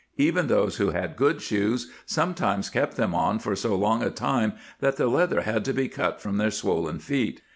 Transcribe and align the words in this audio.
* 0.15 0.17
Even 0.31 0.47
those 0.47 0.77
who 0.77 0.89
had 0.89 1.15
good 1.15 1.43
shoes, 1.43 1.91
sometimes 2.07 2.71
kept 2.71 2.95
them 2.97 3.13
on 3.13 3.37
for 3.37 3.55
so 3.55 3.75
long 3.75 4.01
a 4.01 4.09
time 4.09 4.53
that 4.79 4.97
the 4.97 5.05
leather 5.05 5.41
had 5.41 5.63
to 5.65 5.73
be 5.73 5.87
cut 5.87 6.19
from 6.19 6.37
their 6.37 6.49
swollen 6.49 6.97
feet. 6.97 7.43